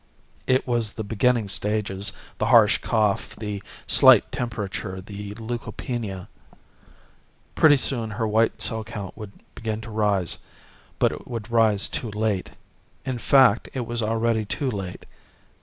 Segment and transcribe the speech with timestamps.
[0.47, 6.27] It was the beginning stages, the harsh cough, the slight temperature, the leukopenia.
[7.53, 10.39] Pretty soon her white cell count would begin to rise,
[10.97, 12.49] but it would rise too late.
[13.05, 15.05] In fact, it was already too late.